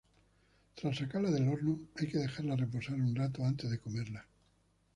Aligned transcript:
Tras 0.73 0.97
sacarla 0.97 1.29
del 1.29 1.47
horno 1.47 1.79
hay 1.95 2.07
que 2.07 2.17
dejarla 2.17 2.55
reposar 2.55 2.95
un 2.95 3.15
rato 3.15 3.45
antes 3.45 3.69
de 3.69 3.77
comerla. 3.77 4.25